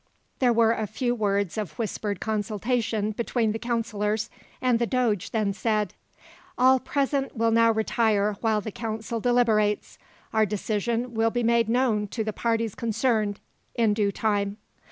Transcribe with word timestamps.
There 0.39 0.51
were 0.51 0.71
a 0.73 0.87
few 0.87 1.13
words 1.13 1.59
of 1.59 1.77
whispered 1.77 2.19
consultation 2.19 3.11
between 3.11 3.51
the 3.51 3.59
councillors, 3.59 4.31
and 4.59 4.79
the 4.79 4.87
doge 4.87 5.29
then 5.29 5.53
said: 5.53 5.93
"All 6.57 6.79
present 6.79 7.37
will 7.37 7.51
now 7.51 7.71
retire 7.71 8.35
while 8.41 8.61
the 8.61 8.71
council 8.71 9.19
deliberates. 9.19 9.99
Our 10.33 10.47
decision 10.47 11.13
will 11.13 11.29
be 11.29 11.43
made 11.43 11.69
known 11.69 12.07
to 12.07 12.23
the 12.23 12.33
parties 12.33 12.73
concerned, 12.73 13.39
in 13.75 13.93
due 13.93 14.11
time." 14.11 14.57